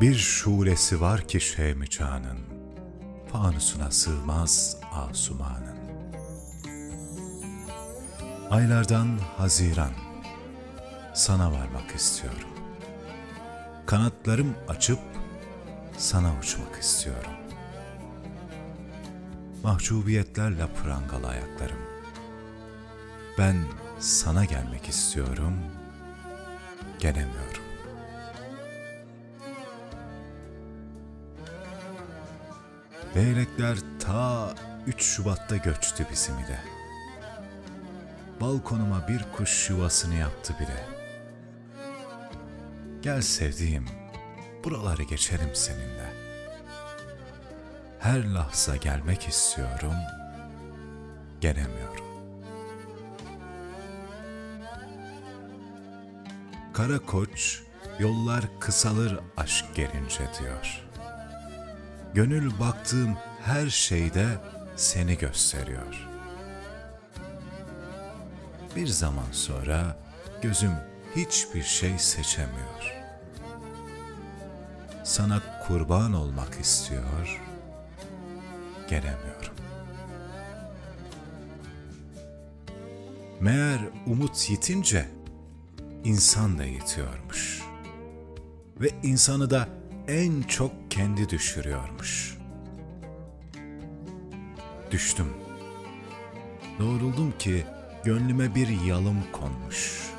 [0.00, 1.40] Bir şulesi var ki
[1.90, 2.38] Can'ın,
[3.32, 5.76] fanusuna sığmaz asumanın.
[8.50, 9.92] Aylardan Haziran,
[11.14, 12.48] sana varmak istiyorum.
[13.86, 14.98] Kanatlarım açıp
[15.98, 17.32] sana uçmak istiyorum.
[19.62, 21.80] Mahcubiyetlerle prangalı ayaklarım.
[23.38, 23.56] Ben
[23.98, 25.54] sana gelmek istiyorum,
[26.98, 27.73] gelemiyorum.
[33.16, 34.54] Leylekler ta
[34.86, 36.60] 3 Şubat'ta göçtü bizim ile.
[38.40, 40.86] Balkonuma bir kuş yuvasını yaptı bile.
[43.02, 43.86] Gel sevdiğim,
[44.64, 46.12] buraları geçelim seninle.
[47.98, 49.94] Her lahza gelmek istiyorum,
[51.40, 52.04] gelemiyorum.
[56.72, 57.62] Kara koç,
[57.98, 60.84] yollar kısalır aşk gelince diyor.
[62.14, 64.26] Gönül baktığım her şeyde
[64.76, 66.08] seni gösteriyor.
[68.76, 69.96] Bir zaman sonra
[70.42, 70.72] gözüm
[71.16, 72.94] hiçbir şey seçemiyor.
[75.04, 77.42] Sana kurban olmak istiyor,
[78.88, 79.54] gelemiyorum.
[83.40, 85.08] Meğer umut yitince
[86.04, 87.62] insan da yitiyormuş.
[88.80, 89.68] Ve insanı da
[90.08, 92.38] en çok kendi düşürüyormuş.
[94.90, 95.32] Düştüm.
[96.78, 97.66] Doğruldum ki
[98.04, 100.10] gönlüme bir yalım konmuş.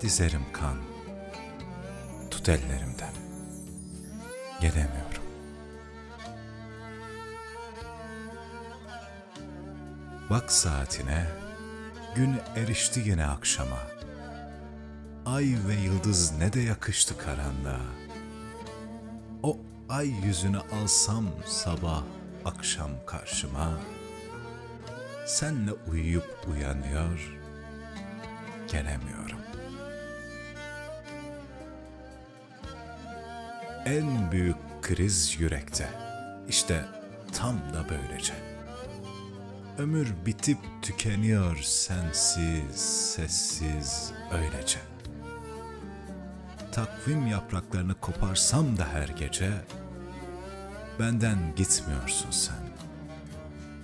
[0.00, 0.76] Dizerim kan.
[2.30, 3.12] Tut ellerimden.
[4.60, 5.22] Gelemiyorum.
[10.30, 11.26] Bak saatine,
[12.14, 14.03] gün erişti yine akşama.
[15.26, 17.80] Ay ve yıldız ne de yakıştı karanlığa.
[19.42, 19.56] O
[19.88, 22.02] ay yüzünü alsam sabah
[22.44, 23.78] akşam karşıma.
[25.26, 27.38] Senle uyuyup uyanıyor,
[28.72, 29.38] gelemiyorum.
[33.84, 35.88] En büyük kriz yürekte.
[36.48, 36.84] İşte
[37.32, 38.34] tam da böylece.
[39.78, 42.80] Ömür bitip tükeniyor sensiz,
[43.14, 44.93] sessiz, öylece.
[46.74, 49.52] Takvim yapraklarını koparsam da her gece,
[50.98, 52.68] benden gitmiyorsun sen.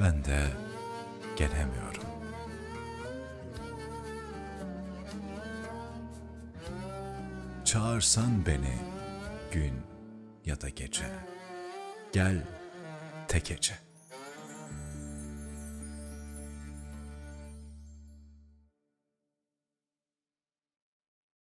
[0.00, 0.46] Ben de
[1.36, 2.02] gelemiyorum.
[7.64, 8.78] Çağırsan beni
[9.52, 9.74] gün
[10.44, 11.06] ya da gece,
[12.12, 12.42] gel
[13.28, 13.83] tek gece.